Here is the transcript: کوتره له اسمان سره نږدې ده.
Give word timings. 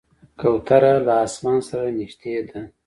کوتره 0.39 0.93
له 1.07 1.13
اسمان 1.25 1.59
سره 1.69 1.87
نږدې 1.99 2.35
ده. 2.49 2.59